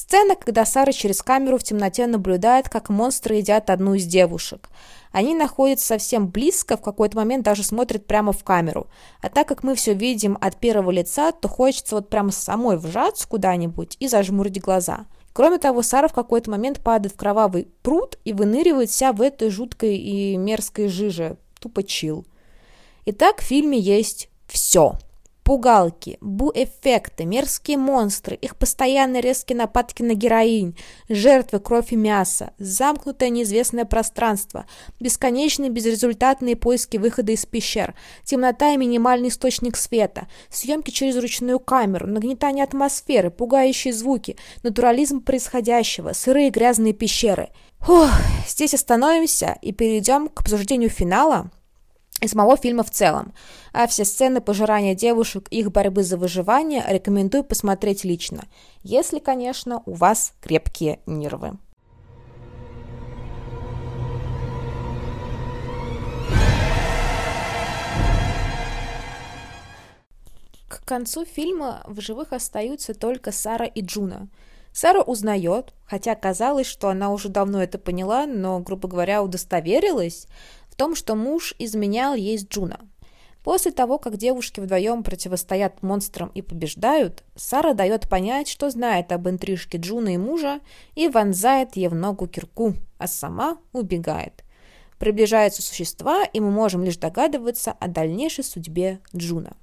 Сцена, 0.00 0.36
когда 0.36 0.64
Сара 0.64 0.92
через 0.92 1.22
камеру 1.22 1.58
в 1.58 1.64
темноте 1.64 2.06
наблюдает, 2.06 2.68
как 2.68 2.88
монстры 2.88 3.34
едят 3.34 3.68
одну 3.68 3.94
из 3.94 4.06
девушек. 4.06 4.70
Они 5.10 5.34
находятся 5.34 5.88
совсем 5.88 6.28
близко, 6.28 6.76
в 6.76 6.82
какой-то 6.82 7.16
момент 7.16 7.44
даже 7.44 7.64
смотрят 7.64 8.06
прямо 8.06 8.30
в 8.30 8.44
камеру. 8.44 8.86
А 9.20 9.28
так 9.28 9.48
как 9.48 9.64
мы 9.64 9.74
все 9.74 9.94
видим 9.94 10.38
от 10.40 10.56
первого 10.56 10.92
лица, 10.92 11.32
то 11.32 11.48
хочется 11.48 11.96
вот 11.96 12.10
прямо 12.10 12.30
самой 12.30 12.76
вжаться 12.76 13.26
куда-нибудь 13.26 13.96
и 13.98 14.06
зажмурить 14.06 14.60
глаза. 14.60 15.06
Кроме 15.32 15.58
того, 15.58 15.82
Сара 15.82 16.06
в 16.06 16.12
какой-то 16.12 16.48
момент 16.52 16.78
падает 16.78 17.14
в 17.14 17.18
кровавый 17.18 17.66
пруд 17.82 18.20
и 18.24 18.32
выныривает 18.32 18.90
вся 18.90 19.12
в 19.12 19.20
этой 19.20 19.50
жуткой 19.50 19.96
и 19.96 20.36
мерзкой 20.36 20.86
жиже. 20.86 21.38
Тупо 21.58 21.82
чил. 21.82 22.24
Итак, 23.04 23.40
в 23.40 23.44
фильме 23.44 23.80
есть 23.80 24.30
все 24.46 24.96
пугалки, 25.48 26.18
бу-эффекты, 26.20 27.24
мерзкие 27.24 27.78
монстры, 27.78 28.36
их 28.36 28.54
постоянные 28.54 29.22
резкие 29.22 29.56
нападки 29.56 30.02
на 30.02 30.12
героинь, 30.12 30.76
жертвы, 31.08 31.58
кровь 31.58 31.90
и 31.90 31.96
мясо, 31.96 32.52
замкнутое 32.58 33.30
неизвестное 33.30 33.86
пространство, 33.86 34.66
бесконечные 35.00 35.70
безрезультатные 35.70 36.54
поиски 36.54 36.98
выхода 36.98 37.32
из 37.32 37.46
пещер, 37.46 37.94
темнота 38.24 38.74
и 38.74 38.76
минимальный 38.76 39.30
источник 39.30 39.78
света, 39.78 40.28
съемки 40.50 40.90
через 40.90 41.16
ручную 41.16 41.60
камеру, 41.60 42.06
нагнетание 42.06 42.64
атмосферы, 42.64 43.30
пугающие 43.30 43.94
звуки, 43.94 44.36
натурализм 44.62 45.22
происходящего, 45.22 46.12
сырые 46.12 46.50
грязные 46.50 46.92
пещеры. 46.92 47.48
Фух, 47.78 48.10
здесь 48.46 48.74
остановимся 48.74 49.56
и 49.62 49.72
перейдем 49.72 50.28
к 50.28 50.42
обсуждению 50.42 50.90
финала, 50.90 51.50
и 52.20 52.28
самого 52.28 52.56
фильма 52.56 52.82
в 52.82 52.90
целом. 52.90 53.32
А 53.72 53.86
все 53.86 54.04
сцены 54.04 54.40
пожирания 54.40 54.94
девушек, 54.94 55.48
их 55.50 55.70
борьбы 55.70 56.02
за 56.02 56.16
выживание 56.16 56.84
рекомендую 56.86 57.44
посмотреть 57.44 58.04
лично, 58.04 58.44
если, 58.82 59.18
конечно, 59.18 59.82
у 59.86 59.94
вас 59.94 60.32
крепкие 60.40 61.00
нервы. 61.06 61.58
К 70.68 70.84
концу 70.84 71.24
фильма 71.24 71.82
в 71.86 72.00
живых 72.00 72.32
остаются 72.32 72.94
только 72.94 73.30
Сара 73.30 73.66
и 73.66 73.80
Джуна. 73.80 74.28
Сара 74.72 75.00
узнает, 75.02 75.72
хотя 75.86 76.14
казалось, 76.14 76.66
что 76.66 76.88
она 76.88 77.10
уже 77.10 77.28
давно 77.28 77.62
это 77.62 77.78
поняла, 77.78 78.26
но, 78.26 78.60
грубо 78.60 78.86
говоря, 78.86 79.22
удостоверилась, 79.22 80.26
том, 80.78 80.94
что 80.94 81.16
муж 81.16 81.54
изменял 81.58 82.14
ей 82.14 82.38
с 82.38 82.46
Джуна. 82.46 82.80
После 83.42 83.72
того, 83.72 83.98
как 83.98 84.16
девушки 84.16 84.60
вдвоем 84.60 85.02
противостоят 85.02 85.82
монстрам 85.82 86.30
и 86.34 86.42
побеждают, 86.42 87.24
Сара 87.34 87.74
дает 87.74 88.08
понять, 88.08 88.48
что 88.48 88.70
знает 88.70 89.10
об 89.10 89.28
интрижке 89.28 89.78
Джуна 89.78 90.14
и 90.14 90.16
мужа 90.16 90.60
и 90.94 91.08
вонзает 91.08 91.76
ей 91.76 91.88
в 91.88 91.94
ногу 91.94 92.28
кирку, 92.28 92.74
а 92.98 93.06
сама 93.06 93.58
убегает. 93.72 94.44
Приближаются 94.98 95.62
существа, 95.62 96.24
и 96.24 96.40
мы 96.40 96.50
можем 96.50 96.84
лишь 96.84 96.96
догадываться 96.96 97.72
о 97.72 97.88
дальнейшей 97.88 98.44
судьбе 98.44 99.00
Джуна. 99.16 99.56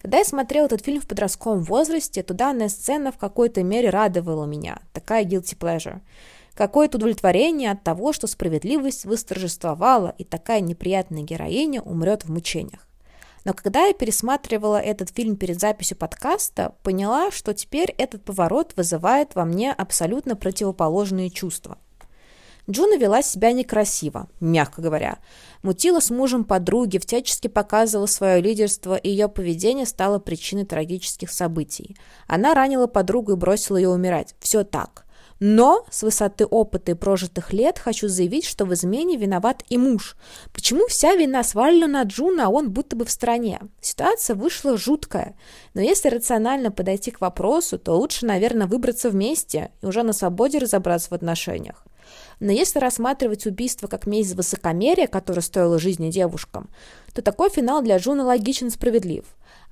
Когда 0.00 0.18
я 0.18 0.24
смотрел 0.24 0.66
этот 0.66 0.84
фильм 0.84 1.00
в 1.00 1.08
подростковом 1.08 1.62
возрасте, 1.62 2.22
то 2.22 2.34
данная 2.34 2.68
сцена 2.68 3.10
в 3.10 3.18
какой-то 3.18 3.62
мере 3.62 3.90
радовала 3.90 4.44
меня. 4.44 4.78
Такая 4.92 5.24
guilty 5.24 5.58
pleasure. 5.58 6.00
Какое-то 6.54 6.98
удовлетворение 6.98 7.72
от 7.72 7.82
того, 7.82 8.12
что 8.12 8.26
справедливость 8.26 9.04
восторжествовала, 9.04 10.14
и 10.18 10.24
такая 10.24 10.60
неприятная 10.60 11.22
героиня 11.22 11.82
умрет 11.82 12.24
в 12.24 12.30
мучениях. 12.30 12.86
Но 13.44 13.52
когда 13.52 13.86
я 13.86 13.92
пересматривала 13.92 14.80
этот 14.80 15.10
фильм 15.10 15.36
перед 15.36 15.60
записью 15.60 15.98
подкаста, 15.98 16.74
поняла, 16.82 17.30
что 17.30 17.52
теперь 17.52 17.94
этот 17.98 18.24
поворот 18.24 18.72
вызывает 18.76 19.34
во 19.34 19.44
мне 19.44 19.72
абсолютно 19.72 20.36
противоположные 20.36 21.28
чувства. 21.28 21.76
Джуна 22.70 22.96
вела 22.96 23.20
себя 23.20 23.52
некрасиво, 23.52 24.28
мягко 24.40 24.80
говоря. 24.80 25.18
Мутила 25.62 26.00
с 26.00 26.08
мужем 26.08 26.44
подруги, 26.44 26.96
всячески 26.96 27.48
показывала 27.48 28.06
свое 28.06 28.40
лидерство, 28.40 28.94
и 28.94 29.10
ее 29.10 29.28
поведение 29.28 29.84
стало 29.84 30.18
причиной 30.18 30.64
трагических 30.64 31.30
событий. 31.30 31.94
Она 32.26 32.54
ранила 32.54 32.86
подругу 32.86 33.32
и 33.32 33.36
бросила 33.36 33.76
ее 33.76 33.90
умирать. 33.90 34.34
Все 34.40 34.64
так. 34.64 35.04
Но 35.40 35.84
с 35.90 36.02
высоты 36.02 36.46
опыта 36.46 36.92
и 36.92 36.94
прожитых 36.94 37.52
лет 37.52 37.78
хочу 37.78 38.08
заявить, 38.08 38.44
что 38.44 38.64
в 38.64 38.74
измене 38.74 39.16
виноват 39.16 39.62
и 39.68 39.76
муж. 39.76 40.16
Почему 40.52 40.86
вся 40.86 41.14
вина 41.14 41.42
свалена 41.42 41.86
на 41.86 42.02
Джуна, 42.04 42.46
а 42.46 42.50
он 42.50 42.70
будто 42.70 42.96
бы 42.96 43.04
в 43.04 43.10
стороне? 43.10 43.60
Ситуация 43.80 44.36
вышла 44.36 44.76
жуткая. 44.76 45.36
Но 45.74 45.80
если 45.80 46.08
рационально 46.08 46.70
подойти 46.70 47.10
к 47.10 47.20
вопросу, 47.20 47.78
то 47.78 47.92
лучше, 47.92 48.26
наверное, 48.26 48.66
выбраться 48.66 49.10
вместе 49.10 49.70
и 49.82 49.86
уже 49.86 50.02
на 50.02 50.12
свободе 50.12 50.58
разобраться 50.58 51.10
в 51.10 51.12
отношениях. 51.12 51.84
Но 52.40 52.52
если 52.52 52.78
рассматривать 52.78 53.46
убийство 53.46 53.86
как 53.86 54.06
месть 54.06 54.30
за 54.30 54.36
высокомерие, 54.36 55.06
которое 55.06 55.40
стоило 55.40 55.78
жизни 55.78 56.10
девушкам, 56.10 56.68
то 57.14 57.22
такой 57.22 57.50
финал 57.50 57.82
для 57.82 57.98
Джуна 57.98 58.24
логичен 58.24 58.68
и 58.68 58.70
справедлив. 58.70 59.24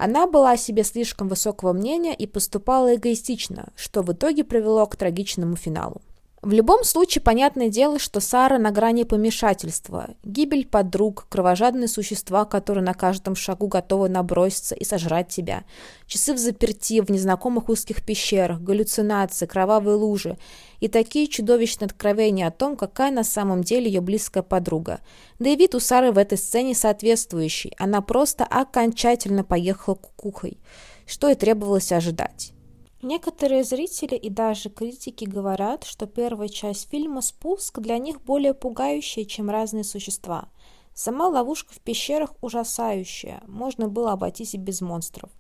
Она 0.05 0.27
была 0.27 0.51
о 0.51 0.57
себе 0.57 0.83
слишком 0.83 1.29
высокого 1.29 1.73
мнения 1.73 2.13
и 2.13 2.27
поступала 2.27 2.97
эгоистично, 2.97 3.73
что 3.77 4.03
в 4.03 4.13
итоге 4.13 4.43
привело 4.43 4.85
к 4.87 4.97
трагичному 4.97 5.55
финалу. 5.55 6.03
В 6.43 6.51
любом 6.51 6.83
случае, 6.83 7.23
понятное 7.23 7.69
дело, 7.69 8.01
что 8.01 8.19
Сара 8.19 8.59
на 8.59 8.73
грани 8.73 9.05
помешательства. 9.05 10.11
Гибель 10.25 10.67
подруг, 10.67 11.27
кровожадные 11.29 11.87
существа, 11.87 12.45
которые 12.45 12.83
на 12.83 12.95
каждом 12.95 13.37
шагу 13.37 13.69
готовы 13.69 14.09
наброситься 14.09 14.75
и 14.75 14.83
сожрать 14.83 15.29
тебя. 15.29 15.63
Часы 16.09 16.35
в 16.35 16.39
заперти, 16.39 17.01
в 17.01 17.11
незнакомых 17.11 17.69
узких 17.69 18.05
пещерах, 18.05 18.61
галлюцинации, 18.61 19.47
кровавые 19.47 19.95
лужи. 19.95 20.37
И 20.81 20.89
такие 20.89 21.29
чудовищные 21.29 21.87
откровения 21.87 22.49
о 22.49 22.51
том, 22.51 22.77
какая 22.77 23.13
на 23.13 23.23
самом 23.23 23.63
деле 23.63 23.87
ее 23.87 24.01
близкая 24.01 24.43
подруга. 24.43 24.99
Да 25.39 25.49
и 25.49 25.55
вид 25.55 25.77
у 25.77 25.79
Сары 25.79 26.11
в 26.11 26.19
этой 26.19 26.39
сцене 26.39 26.75
соответствующий. 26.75 27.73
Она 27.79 28.01
просто 28.01 28.45
окончательно 28.45 29.45
поехала 29.45 29.95
кукухой, 29.95 30.59
что 31.07 31.29
и 31.29 31.37
требовалось 31.37 31.93
ожидать. 31.93 32.53
Некоторые 33.03 33.65
зрители 33.65 34.15
и 34.15 34.31
даже 34.31 34.71
критики 34.71 35.25
говорят, 35.25 35.83
что 35.83 36.07
первая 36.07 36.49
часть 36.49 36.89
фильма 36.89 37.21
«Спуск» 37.21 37.81
для 37.81 37.99
них 37.99 38.23
более 38.23 38.55
пугающая, 38.55 39.25
чем 39.25 39.51
разные 39.51 39.83
существа. 39.83 40.49
Сама 40.95 41.27
ловушка 41.27 41.75
в 41.75 41.81
пещерах 41.81 42.31
ужасающая, 42.43 43.43
можно 43.49 43.89
было 43.89 44.13
обойтись 44.13 44.55
и 44.55 44.59
без 44.59 44.81
монстров. 44.83 45.31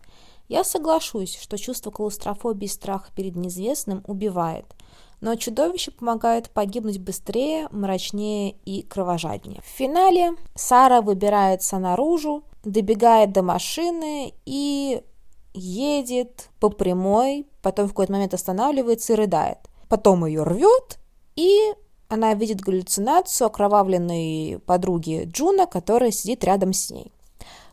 Я 0.48 0.64
соглашусь, 0.64 1.38
что 1.40 1.56
чувство 1.56 1.92
клаустрофобии 1.92 2.64
и 2.64 2.68
страха 2.68 3.10
перед 3.14 3.36
неизвестным 3.36 4.02
убивает, 4.08 4.66
но 5.20 5.36
чудовище 5.36 5.92
помогает 5.92 6.50
погибнуть 6.50 6.98
быстрее, 6.98 7.68
мрачнее 7.70 8.56
и 8.64 8.82
кровожаднее. 8.82 9.60
В 9.62 9.66
финале 9.66 10.34
Сара 10.56 11.00
выбирается 11.00 11.78
наружу, 11.78 12.42
добегает 12.64 13.32
до 13.32 13.42
машины 13.42 14.34
и 14.46 15.02
едет 15.54 16.48
по 16.60 16.68
прямой, 16.68 17.46
потом 17.62 17.86
в 17.86 17.90
какой-то 17.90 18.12
момент 18.12 18.34
останавливается 18.34 19.12
и 19.12 19.16
рыдает. 19.16 19.58
Потом 19.88 20.24
ее 20.24 20.42
рвет, 20.42 20.98
и 21.36 21.74
она 22.08 22.34
видит 22.34 22.60
галлюцинацию 22.60 23.46
окровавленной 23.46 24.60
подруги 24.66 25.24
Джуна, 25.32 25.66
которая 25.66 26.10
сидит 26.10 26.44
рядом 26.44 26.72
с 26.72 26.90
ней. 26.90 27.12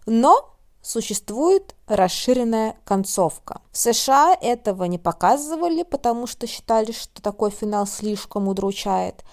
Но 0.05 0.49
существует 0.81 1.75
расширенная 1.87 2.77
концовка. 2.85 3.61
В 3.71 3.77
США 3.77 4.35
этого 4.39 4.85
не 4.85 4.97
показывали, 4.97 5.83
потому 5.83 6.25
что 6.25 6.47
считали, 6.47 6.91
что 6.91 7.21
такой 7.21 7.51
финал 7.51 7.85
слишком 7.85 8.47
удручает. 8.47 9.23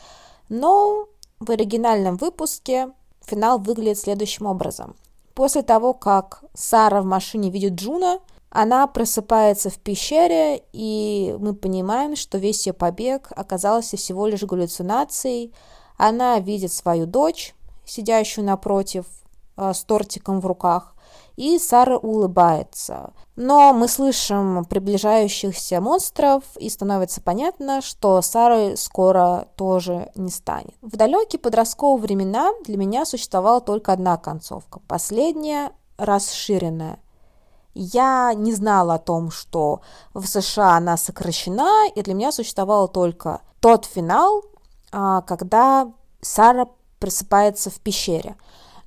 Но 0.49 1.09
в 1.38 1.50
оригинальном 1.50 2.17
выпуске 2.17 2.91
финал 3.25 3.59
выглядит 3.59 3.99
следующим 3.99 4.47
образом. 4.47 4.97
После 5.35 5.62
того, 5.62 5.93
как 5.93 6.45
Сара 6.55 7.03
в 7.03 7.05
машине 7.05 7.50
видит 7.50 7.75
Джуна, 7.75 8.21
она 8.50 8.87
просыпается 8.87 9.71
в 9.71 9.79
пещере, 9.79 10.62
и 10.73 11.37
мы 11.38 11.55
понимаем, 11.55 12.17
что 12.17 12.38
весь 12.38 12.67
ее 12.67 12.73
побег 12.73 13.31
оказался 13.35 13.97
всего 13.97 14.26
лишь 14.26 14.43
галлюцинацией. 14.45 15.53
Она 15.99 16.38
видит 16.38 16.73
свою 16.73 17.07
дочь, 17.07 17.55
сидящую 17.85 18.45
напротив, 18.47 19.07
э, 19.57 19.73
с 19.75 19.85
тортиком 19.85 20.41
в 20.41 20.47
руках, 20.47 20.95
и 21.37 21.59
Сара 21.59 21.99
улыбается. 21.99 23.12
Но 23.37 23.75
мы 23.75 23.88
слышим 23.88 24.65
приближающихся 24.65 25.81
монстров, 25.81 26.43
и 26.57 26.71
становится 26.71 27.21
понятно, 27.21 27.83
что 27.83 28.23
Сары 28.23 28.76
скоро 28.76 29.49
тоже 29.57 30.11
не 30.15 30.31
станет. 30.31 30.75
В 30.81 30.97
далекие 30.97 31.38
подростковые 31.41 32.03
времена 32.03 32.53
для 32.65 32.79
меня 32.79 33.05
существовала 33.05 33.61
только 33.61 33.93
одна 33.93 34.17
концовка, 34.17 34.81
последняя, 34.88 35.73
расширенная. 35.99 36.99
Я 37.78 38.33
не 38.35 38.54
знала 38.54 38.95
о 38.95 38.99
том, 38.99 39.30
что 39.30 39.83
в 40.14 40.25
США 40.25 40.78
она 40.78 40.97
сокращена, 40.97 41.87
и 41.95 42.00
для 42.00 42.14
меня 42.14 42.33
существовал 42.33 42.88
только 42.88 43.42
тот 43.61 43.85
финал, 43.85 44.42
а, 44.92 45.21
когда 45.21 45.92
Сара 46.23 46.68
просыпается 46.99 47.68
в 47.68 47.78
пещере. 47.80 48.37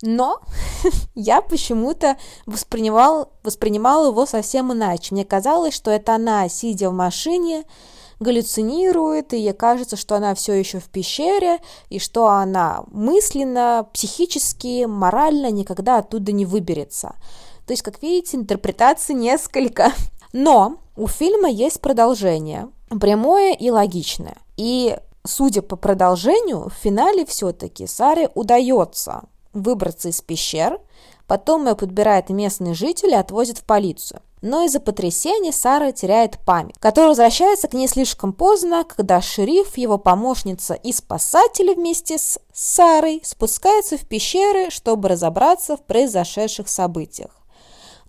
Но 0.02 0.40
я 1.14 1.44
почему-то 1.44 2.18
воспринимал, 2.48 3.32
воспринимала 3.44 4.08
его 4.08 4.26
совсем 4.26 4.74
иначе. 4.74 5.14
Мне 5.14 5.24
казалось, 5.24 5.76
что 5.76 5.92
это 5.92 6.16
она, 6.16 6.50
сидя 6.50 6.90
в 6.90 6.94
машине, 6.94 7.66
галлюцинирует, 8.20 9.34
и 9.34 9.40
ей 9.40 9.54
кажется, 9.54 9.98
что 9.98 10.16
она 10.16 10.34
все 10.34 10.54
еще 10.54 10.80
в 10.80 10.90
пещере, 10.90 11.60
и 11.90 12.00
что 12.00 12.28
она 12.28 12.84
мысленно, 12.88 13.88
психически, 13.94 14.86
морально 14.86 15.52
никогда 15.52 16.00
оттуда 16.00 16.32
не 16.32 16.48
выберется. 16.48 17.14
То 17.70 17.74
есть, 17.74 17.84
как 17.84 18.02
видите, 18.02 18.36
интерпретаций 18.36 19.14
несколько. 19.14 19.94
Но 20.34 20.78
у 20.96 21.06
фильма 21.06 21.52
есть 21.52 21.80
продолжение, 21.82 22.70
прямое 22.90 23.54
и 23.54 23.70
логичное. 23.70 24.38
И, 24.58 24.98
судя 25.24 25.62
по 25.62 25.76
продолжению, 25.76 26.70
в 26.70 26.74
финале 26.74 27.28
все-таки 27.28 27.86
Саре 27.86 28.32
удается 28.34 29.26
выбраться 29.54 30.10
из 30.10 30.20
пещер, 30.20 30.82
потом 31.28 31.68
ее 31.68 31.76
подбирает 31.76 32.30
местный 32.30 32.74
житель 32.74 33.10
и 33.10 33.14
отвозит 33.14 33.60
в 33.60 33.64
полицию. 33.66 34.22
Но 34.42 34.64
из-за 34.64 34.80
потрясения 34.80 35.52
Сара 35.52 35.92
теряет 35.92 36.40
память, 36.44 36.76
которая 36.80 37.10
возвращается 37.10 37.68
к 37.68 37.76
ней 37.76 37.88
слишком 37.88 38.34
поздно, 38.34 38.84
когда 38.84 39.22
шериф, 39.22 39.78
его 39.78 40.00
помощница 40.00 40.74
и 40.74 40.92
спасатели 40.92 41.76
вместе 41.76 42.18
с 42.18 42.40
Сарой 42.52 43.22
спускаются 43.24 43.96
в 43.96 44.08
пещеры, 44.08 44.72
чтобы 44.72 45.10
разобраться 45.10 45.78
в 45.78 45.84
произошедших 45.84 46.68
событиях. 46.68 47.39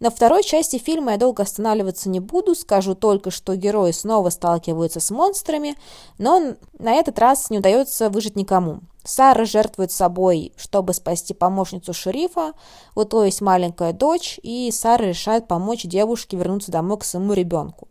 На 0.01 0.09
второй 0.09 0.43
части 0.43 0.79
фильма 0.79 1.13
я 1.13 1.19
долго 1.19 1.43
останавливаться 1.43 2.09
не 2.09 2.21
буду, 2.21 2.55
скажу 2.55 2.95
только, 2.95 3.31
что 3.31 3.55
герои 3.55 3.91
снова 3.91 4.31
сталкиваются 4.31 4.99
с 4.99 5.11
монстрами, 5.11 5.77
но 6.17 6.55
на 6.79 6.93
этот 6.95 7.19
раз 7.19 7.51
не 7.51 7.59
удается 7.59 8.09
выжить 8.09 8.35
никому. 8.35 8.81
Сара 9.05 9.45
жертвует 9.45 9.93
собой, 9.93 10.55
чтобы 10.57 10.95
спасти 10.95 11.35
помощницу 11.35 11.93
шерифа, 11.93 12.55
у 12.95 13.05
той 13.05 13.27
есть 13.27 13.43
маленькая 13.43 13.93
дочь, 13.93 14.41
и 14.43 14.71
Сара 14.71 15.05
решает 15.05 15.47
помочь 15.47 15.85
девушке 15.85 16.39
вернуться 16.39 16.73
домой 16.73 16.99
к 16.99 17.05
своему 17.05 17.35
ребенку. 17.35 17.89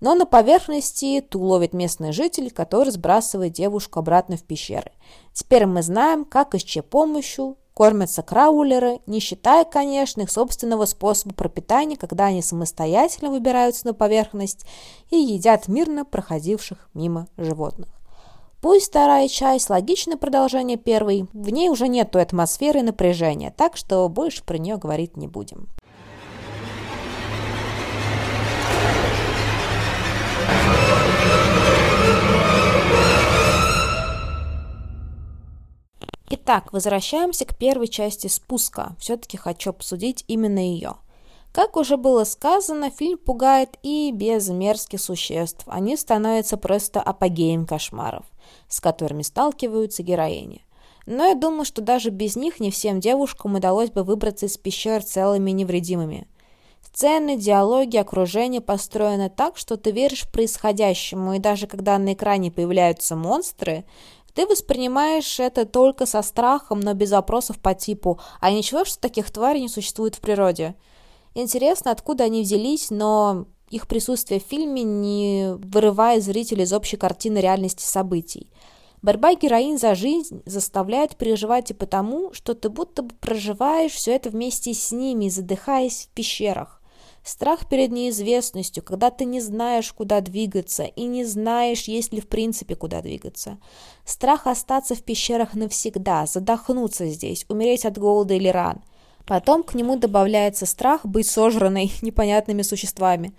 Но 0.00 0.14
на 0.14 0.26
поверхности 0.26 1.22
Ту 1.26 1.40
ловит 1.40 1.72
местный 1.72 2.12
житель, 2.12 2.50
который 2.50 2.90
сбрасывает 2.90 3.54
девушку 3.54 3.98
обратно 3.98 4.36
в 4.36 4.42
пещеры. 4.42 4.92
Теперь 5.32 5.64
мы 5.64 5.82
знаем, 5.82 6.26
как 6.26 6.54
и 6.54 6.58
с 6.58 6.62
чьей 6.62 6.82
помощью 6.82 7.56
кормятся 7.76 8.22
краулеры, 8.22 9.00
не 9.06 9.20
считая, 9.20 9.66
конечно, 9.66 10.22
их 10.22 10.30
собственного 10.30 10.86
способа 10.86 11.34
пропитания, 11.34 11.98
когда 11.98 12.26
они 12.26 12.40
самостоятельно 12.40 13.30
выбираются 13.30 13.86
на 13.86 13.92
поверхность 13.92 14.64
и 15.10 15.16
едят 15.16 15.68
мирно 15.68 16.06
проходивших 16.06 16.88
мимо 16.94 17.28
животных. 17.36 17.88
Пусть 18.62 18.88
вторая 18.88 19.28
часть– 19.28 19.68
логичное 19.70 20.16
продолжение 20.16 20.78
первой, 20.78 21.26
в 21.34 21.50
ней 21.50 21.68
уже 21.68 21.88
нет 21.88 22.10
той 22.10 22.22
атмосферы 22.22 22.80
напряжения, 22.80 23.52
так 23.54 23.76
что 23.76 24.08
больше 24.08 24.42
про 24.42 24.56
нее 24.56 24.78
говорить 24.78 25.18
не 25.18 25.28
будем. 25.28 25.68
Итак, 36.48 36.72
возвращаемся 36.72 37.44
к 37.44 37.56
первой 37.56 37.88
части 37.88 38.28
спуска. 38.28 38.94
Все-таки 39.00 39.36
хочу 39.36 39.70
обсудить 39.70 40.24
именно 40.28 40.60
ее. 40.60 40.94
Как 41.50 41.76
уже 41.76 41.96
было 41.96 42.22
сказано, 42.22 42.88
фильм 42.88 43.18
пугает 43.18 43.76
и 43.82 44.12
без 44.12 44.48
мерзких 44.48 45.00
существ. 45.00 45.64
Они 45.66 45.96
становятся 45.96 46.56
просто 46.56 47.00
апогеем 47.00 47.66
кошмаров, 47.66 48.24
с 48.68 48.80
которыми 48.80 49.22
сталкиваются 49.22 50.04
героини. 50.04 50.64
Но 51.04 51.26
я 51.26 51.34
думаю, 51.34 51.64
что 51.64 51.82
даже 51.82 52.10
без 52.10 52.36
них 52.36 52.60
не 52.60 52.70
всем 52.70 53.00
девушкам 53.00 53.56
удалось 53.56 53.90
бы 53.90 54.04
выбраться 54.04 54.46
из 54.46 54.56
пещер 54.56 55.02
целыми 55.02 55.50
невредимыми. 55.50 56.28
Сцены, 56.96 57.36
диалоги, 57.36 57.96
окружение 57.96 58.60
построены 58.60 59.28
так, 59.28 59.58
что 59.58 59.76
ты 59.76 59.90
веришь 59.90 60.30
происходящему, 60.30 61.34
и 61.34 61.38
даже 61.40 61.66
когда 61.66 61.98
на 61.98 62.14
экране 62.14 62.50
появляются 62.50 63.16
монстры, 63.16 63.84
ты 64.36 64.46
воспринимаешь 64.46 65.40
это 65.40 65.64
только 65.64 66.04
со 66.04 66.20
страхом, 66.20 66.80
но 66.80 66.92
без 66.92 67.10
вопросов 67.10 67.58
по 67.58 67.74
типу 67.74 68.20
«А 68.38 68.50
ничего, 68.50 68.84
что 68.84 69.00
таких 69.00 69.30
тварей 69.30 69.62
не 69.62 69.70
существует 69.70 70.14
в 70.14 70.20
природе?» 70.20 70.76
Интересно, 71.34 71.90
откуда 71.90 72.24
они 72.24 72.42
взялись, 72.42 72.90
но 72.90 73.46
их 73.70 73.88
присутствие 73.88 74.38
в 74.38 74.42
фильме 74.42 74.82
не 74.82 75.54
вырывает 75.54 76.22
зрителей 76.22 76.64
из 76.64 76.74
общей 76.74 76.98
картины 76.98 77.38
реальности 77.38 77.82
событий. 77.82 78.52
Борьба 79.00 79.34
героинь 79.34 79.78
за 79.78 79.94
жизнь 79.94 80.42
заставляет 80.44 81.16
переживать 81.16 81.70
и 81.70 81.74
потому, 81.74 82.34
что 82.34 82.54
ты 82.54 82.68
будто 82.68 83.02
бы 83.02 83.14
проживаешь 83.14 83.92
все 83.92 84.16
это 84.16 84.28
вместе 84.28 84.74
с 84.74 84.92
ними, 84.92 85.30
задыхаясь 85.30 86.08
в 86.10 86.14
пещерах. 86.14 86.82
Страх 87.26 87.68
перед 87.68 87.90
неизвестностью, 87.90 88.84
когда 88.84 89.10
ты 89.10 89.24
не 89.24 89.40
знаешь, 89.40 89.92
куда 89.92 90.20
двигаться, 90.20 90.84
и 90.84 91.06
не 91.06 91.24
знаешь, 91.24 91.88
есть 91.88 92.12
ли 92.12 92.20
в 92.20 92.28
принципе 92.28 92.76
куда 92.76 93.02
двигаться. 93.02 93.58
Страх 94.04 94.46
остаться 94.46 94.94
в 94.94 95.02
пещерах 95.02 95.54
навсегда, 95.54 96.26
задохнуться 96.26 97.08
здесь, 97.08 97.44
умереть 97.48 97.84
от 97.84 97.98
голода 97.98 98.34
или 98.34 98.46
ран. 98.46 98.80
Потом 99.26 99.64
к 99.64 99.74
нему 99.74 99.96
добавляется 99.96 100.66
страх 100.66 101.04
быть 101.04 101.26
сожранной 101.26 101.90
непонятными 102.00 102.62
существами. 102.62 103.34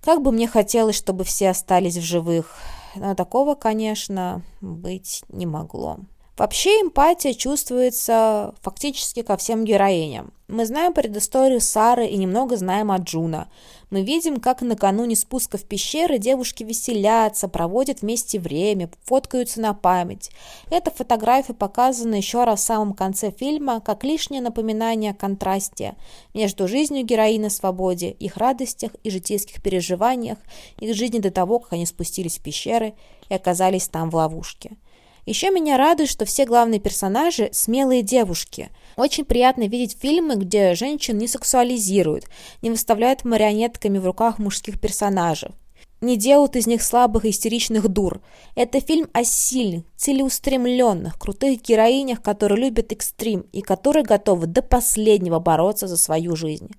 Как 0.00 0.22
бы 0.22 0.32
мне 0.32 0.48
хотелось, 0.48 0.96
чтобы 0.96 1.24
все 1.24 1.50
остались 1.50 1.98
в 1.98 2.02
живых. 2.02 2.54
Но 2.94 3.14
такого, 3.14 3.54
конечно, 3.54 4.40
быть 4.62 5.24
не 5.28 5.44
могло. 5.44 5.98
Вообще 6.36 6.82
эмпатия 6.82 7.32
чувствуется 7.32 8.54
фактически 8.60 9.22
ко 9.22 9.38
всем 9.38 9.64
героиням. 9.64 10.34
Мы 10.48 10.66
знаем 10.66 10.92
предысторию 10.92 11.62
Сары 11.62 12.06
и 12.06 12.16
немного 12.18 12.56
знаем 12.56 12.92
о 12.92 12.98
Джуна. 12.98 13.48
Мы 13.88 14.02
видим, 14.02 14.38
как 14.38 14.60
накануне 14.60 15.16
спуска 15.16 15.56
в 15.56 15.64
пещеры 15.64 16.18
девушки 16.18 16.62
веселятся, 16.62 17.48
проводят 17.48 18.02
вместе 18.02 18.38
время, 18.38 18.90
фоткаются 19.04 19.62
на 19.62 19.72
память. 19.72 20.30
Эта 20.70 20.90
фотография 20.90 21.54
показана 21.54 22.16
еще 22.16 22.44
раз 22.44 22.60
в 22.60 22.64
самом 22.64 22.92
конце 22.92 23.30
фильма, 23.30 23.80
как 23.80 24.04
лишнее 24.04 24.42
напоминание 24.42 25.12
о 25.12 25.14
контрасте 25.14 25.96
между 26.34 26.68
жизнью 26.68 27.06
героини 27.06 27.48
свободе, 27.48 28.10
их 28.10 28.36
радостях 28.36 28.92
и 29.02 29.08
житейских 29.08 29.62
переживаниях, 29.62 30.38
их 30.78 30.94
жизни 30.94 31.18
до 31.18 31.30
того, 31.30 31.60
как 31.60 31.72
они 31.72 31.86
спустились 31.86 32.36
в 32.36 32.42
пещеры 32.42 32.92
и 33.30 33.34
оказались 33.34 33.88
там 33.88 34.10
в 34.10 34.16
ловушке. 34.16 34.76
Еще 35.26 35.50
меня 35.50 35.76
радует, 35.76 36.08
что 36.08 36.24
все 36.24 36.46
главные 36.46 36.78
персонажи– 36.78 37.48
смелые 37.52 38.02
девушки. 38.02 38.70
Очень 38.96 39.24
приятно 39.24 39.66
видеть 39.66 39.98
фильмы, 40.00 40.36
где 40.36 40.74
женщин 40.76 41.18
не 41.18 41.26
сексуализируют, 41.26 42.26
не 42.62 42.70
выставляют 42.70 43.24
марионетками 43.24 43.98
в 43.98 44.06
руках 44.06 44.38
мужских 44.38 44.80
персонажей 44.80 45.50
не 46.00 46.16
делают 46.16 46.56
из 46.56 46.66
них 46.66 46.82
слабых 46.82 47.24
истеричных 47.24 47.88
дур. 47.88 48.20
Это 48.54 48.80
фильм 48.80 49.08
о 49.12 49.24
сильных, 49.24 49.84
целеустремленных, 49.96 51.18
крутых 51.18 51.62
героинях, 51.62 52.22
которые 52.22 52.60
любят 52.60 52.92
экстрим 52.92 53.46
и 53.52 53.62
которые 53.62 54.04
готовы 54.04 54.46
до 54.46 54.62
последнего 54.62 55.38
бороться 55.38 55.86
за 55.86 55.96
свою 55.96 56.36
жизнь. 56.36 56.70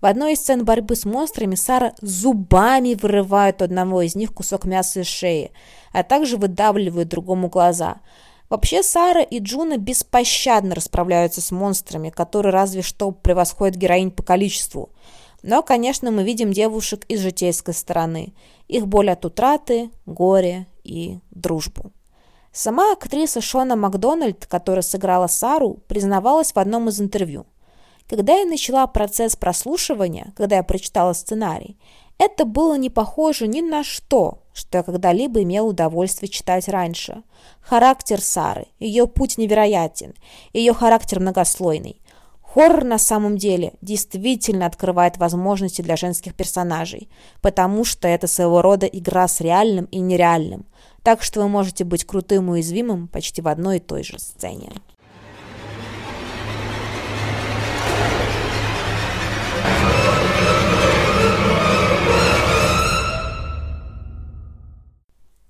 В 0.00 0.06
одной 0.06 0.34
из 0.34 0.40
сцен 0.40 0.64
борьбы 0.64 0.94
с 0.94 1.04
монстрами 1.04 1.54
Сара 1.54 1.94
зубами 2.00 2.94
вырывает 2.94 3.62
у 3.62 3.64
одного 3.64 4.02
из 4.02 4.14
них 4.14 4.34
кусок 4.34 4.64
мяса 4.64 5.00
из 5.00 5.06
шеи, 5.06 5.52
а 5.92 6.02
также 6.02 6.36
выдавливает 6.36 7.08
другому 7.08 7.48
глаза. 7.48 8.00
Вообще 8.48 8.82
Сара 8.82 9.22
и 9.22 9.40
Джуна 9.40 9.76
беспощадно 9.76 10.74
расправляются 10.74 11.40
с 11.40 11.50
монстрами, 11.50 12.10
которые 12.10 12.52
разве 12.52 12.82
что 12.82 13.10
превосходят 13.10 13.76
героинь 13.76 14.12
по 14.12 14.22
количеству. 14.22 14.90
Но, 15.46 15.62
конечно, 15.62 16.10
мы 16.10 16.24
видим 16.24 16.52
девушек 16.52 17.04
из 17.06 17.20
житейской 17.20 17.72
стороны– 17.72 18.34
их 18.68 18.88
боль 18.88 19.10
от 19.10 19.24
утраты, 19.24 19.90
горе 20.04 20.66
и 20.82 21.20
дружбу. 21.30 21.92
Сама 22.50 22.92
актриса 22.92 23.40
Шона 23.40 23.76
Макдональд, 23.76 24.44
которая 24.46 24.82
сыграла 24.82 25.28
Сару, 25.28 25.78
признавалась 25.86 26.50
в 26.50 26.58
одном 26.58 26.88
из 26.88 27.00
интервью. 27.00 27.46
Когда 28.08 28.34
я 28.34 28.44
начала 28.44 28.88
процесс 28.88 29.36
прослушивания, 29.36 30.32
когда 30.36 30.56
я 30.56 30.64
прочитала 30.64 31.12
сценарий, 31.12 31.78
это 32.18 32.44
было 32.44 32.76
не 32.76 32.90
похоже 32.90 33.46
ни 33.46 33.60
на 33.60 33.84
что, 33.84 34.42
что 34.52 34.78
я 34.78 34.82
когда-либо 34.82 35.44
имела 35.44 35.68
удовольствие 35.68 36.28
читать 36.28 36.66
раньше. 36.66 37.22
Характер 37.60 38.20
Сары, 38.20 38.66
ее 38.80 39.06
путь 39.06 39.38
невероятен, 39.38 40.14
ее 40.52 40.72
характер 40.72 41.20
многослойный. 41.20 42.00
Хоррор 42.56 42.84
на 42.84 42.96
самом 42.96 43.36
деле 43.36 43.74
действительно 43.82 44.64
открывает 44.64 45.18
возможности 45.18 45.82
для 45.82 45.94
женских 45.94 46.34
персонажей, 46.34 47.10
потому 47.42 47.84
что 47.84 48.08
это 48.08 48.26
своего 48.26 48.62
рода 48.62 48.86
игра 48.86 49.28
с 49.28 49.42
реальным 49.42 49.84
и 49.90 49.98
нереальным, 49.98 50.64
так 51.02 51.22
что 51.22 51.42
вы 51.42 51.48
можете 51.48 51.84
быть 51.84 52.06
крутым 52.06 52.48
и 52.48 52.52
уязвимым 52.52 53.08
почти 53.08 53.42
в 53.42 53.48
одной 53.48 53.76
и 53.76 53.80
той 53.80 54.02
же 54.04 54.18
сцене. 54.18 54.72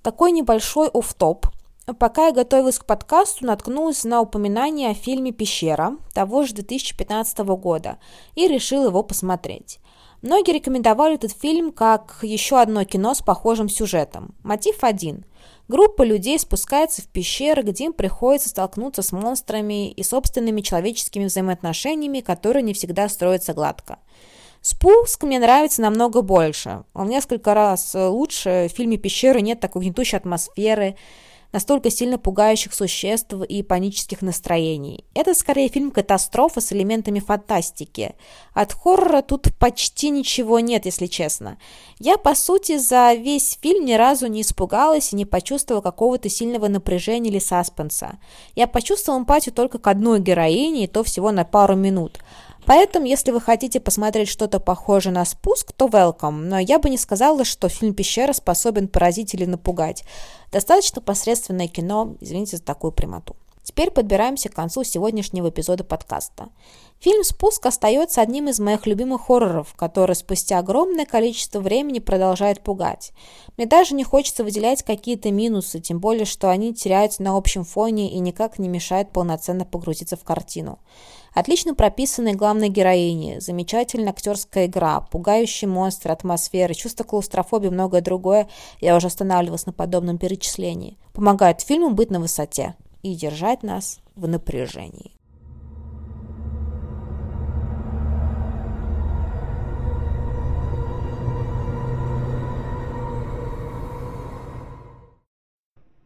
Такой 0.03 0.33
небольшой 0.33 0.88
оф-топ 0.88 1.47
Пока 1.94 2.27
я 2.27 2.33
готовилась 2.33 2.81
к 2.81 2.85
подкасту, 2.85 3.46
наткнулась 3.46 4.03
на 4.03 4.20
упоминание 4.20 4.90
о 4.90 4.94
фильме 4.94 5.31
«Пещера» 5.31 5.96
того 6.12 6.42
же 6.42 6.53
2015 6.55 7.38
года 7.38 7.99
и 8.35 8.49
решила 8.49 8.87
его 8.87 9.05
посмотреть. 9.05 9.79
Многие 10.20 10.55
рекомендовали 10.55 11.14
этот 11.14 11.31
фильм 11.31 11.70
как 11.70 12.18
еще 12.22 12.61
одно 12.61 12.83
кино 12.85 13.14
с 13.14 13.22
похожим 13.22 13.68
сюжетом. 13.68 14.35
Мотив 14.42 14.83
один. 14.83 15.25
Группа 15.68 16.03
людей 16.03 16.37
спускается 16.40 17.03
в 17.03 17.07
пещеры, 17.07 17.62
где 17.62 17.85
им 17.85 17.92
приходится 17.92 18.49
столкнуться 18.49 19.03
с 19.03 19.12
монстрами 19.12 19.92
и 19.92 20.03
собственными 20.03 20.62
человеческими 20.62 21.27
взаимоотношениями, 21.27 22.18
которые 22.18 22.64
не 22.64 22.75
всегда 22.75 23.09
строятся 23.09 23.55
гладко. 23.55 24.01
Спуск 24.61 25.22
мне 25.22 25.38
нравится 25.38 25.83
намного 25.83 26.22
больше. 26.22 26.83
Он 26.94 27.07
несколько 27.07 27.55
раз 27.55 27.94
лучше. 27.94 28.68
В 28.68 28.77
фильме 28.77 28.96
«Пещеры» 28.96 29.40
нет 29.40 29.61
такой 29.61 29.83
гнетущей 29.83 30.18
атмосферы, 30.18 30.96
настолько 31.57 31.88
сильно 31.90 32.19
пугающих 32.19 32.75
существ 32.75 33.33
и 33.33 33.62
панических 33.62 34.21
настроений. 34.21 35.07
Это 35.14 35.33
скорее 35.33 35.69
фильм 35.69 35.90
катастрофа 35.90 36.61
с 36.61 36.71
элементами 36.71 37.19
фантастики. 37.19 38.14
От 38.53 38.75
хоррора 38.75 39.23
тут 39.23 39.49
почти 39.59 40.11
ничего 40.11 40.61
нет, 40.61 40.85
если 40.85 41.07
честно. 41.07 41.57
Я, 41.99 42.19
по 42.19 42.35
сути, 42.35 42.77
за 42.77 43.14
весь 43.14 43.59
фильм 43.62 43.87
ни 43.87 43.95
разу 43.95 44.27
не 44.27 44.42
испугалась 44.42 45.14
и 45.14 45.16
не 45.16 45.25
почувствовала 45.25 45.81
какого-то 45.81 46.29
сильного 46.29 46.69
напряжения 46.69 47.31
или 47.31 47.38
саспенса. 47.38 48.19
Я 48.55 48.66
почувствовала 48.66 49.21
эмпатию 49.21 49.55
только 49.55 49.79
к 49.79 49.87
одной 49.87 50.21
героине, 50.21 50.85
и 50.85 50.88
то 50.88 51.05
всего 51.05 51.33
на 51.33 51.47
пару 51.47 51.75
минут– 51.75 52.19
Поэтому, 52.67 53.07
если 53.07 53.31
вы 53.31 53.41
хотите 53.41 53.79
посмотреть 53.81 54.29
что-то 54.29 54.59
похожее 54.59 55.13
на 55.13 55.25
спуск, 55.25 55.73
то 55.73 55.87
welcome, 55.87 56.43
но 56.43 56.59
я 56.59 56.79
бы 56.81 56.91
не 56.91 56.99
сказала, 56.99 57.45
что 57.45 57.69
фильм 57.69 57.95
«Пещера» 57.95 58.33
способен 58.33 58.89
поразить 58.89 59.35
или 59.35 59.45
напугать. 59.45 60.03
Достаточно 60.51 61.01
посредственное 61.01 61.69
кино, 61.69 62.17
извините 62.21 62.57
за 62.57 62.65
такую 62.65 62.93
прямоту. 62.93 63.37
Теперь 63.63 63.91
подбираемся 63.91 64.49
к 64.49 64.55
концу 64.55 64.85
сегодняшнего 64.85 65.49
эпизода 65.49 65.85
подкаста. 65.85 66.49
Фильм 66.99 67.25
«Спуск» 67.25 67.65
остается 67.67 68.23
одним 68.23 68.49
из 68.49 68.59
моих 68.59 68.87
любимых 68.87 69.27
хорроров, 69.27 69.75
который 69.75 70.17
спустя 70.17 70.59
огромное 70.59 71.05
количество 71.05 71.61
времени 71.61 71.99
продолжает 71.99 72.63
пугать. 72.63 73.13
Мне 73.57 73.67
даже 73.67 73.95
не 73.95 74.03
хочется 74.03 74.43
выделять 74.43 74.83
какие-то 74.83 75.31
минусы, 75.31 75.79
тем 75.79 76.01
более, 76.01 76.25
что 76.25 76.49
они 76.49 76.75
теряются 76.75 77.23
на 77.23 77.37
общем 77.37 77.65
фоне 77.65 78.11
и 78.11 78.19
никак 78.19 78.59
не 78.59 78.69
мешают 78.69 79.11
полноценно 79.11 79.67
погрузиться 79.67 80.17
в 80.17 80.25
картину. 80.25 80.79
Отлично 81.35 81.75
прописанные 81.75 82.35
главные 82.35 82.71
героини, 82.71 83.41
замечательная 83.41 84.13
актерская 84.13 84.65
игра, 84.65 85.03
пугающий 85.03 85.69
монстр, 85.69 86.11
атмосфера, 86.11 86.73
чувство 86.73 87.05
клаустрофобии 87.05 87.67
и 87.67 87.71
многое 87.71 88.01
другое, 88.01 88.49
я 88.81 88.97
уже 88.97 89.09
останавливалась 89.09 89.67
на 89.67 89.75
подобном 89.75 90.17
перечислении, 90.17 90.97
помогают 91.13 91.61
фильму 91.61 91.91
быть 91.91 92.11
на 92.11 92.21
высоте 92.21 92.75
и 93.03 93.15
держать 93.15 93.63
нас 93.63 94.01
в 94.15 94.27
напряжении. 94.27 95.16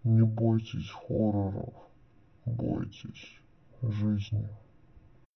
Не 0.04 0.22
бойтесь 0.22 0.90
хорроров, 0.90 1.74
бойтесь 2.46 3.38
жизни. 3.82 4.48